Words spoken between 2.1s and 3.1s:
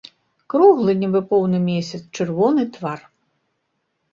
чырвоны твар.